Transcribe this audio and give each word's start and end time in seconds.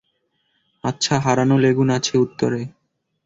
আচ্ছা, 0.83 1.15
হারানো 1.19 1.55
লেগুন 1.57 1.87
আছে 1.89 2.13
উত্তরে। 2.17 2.61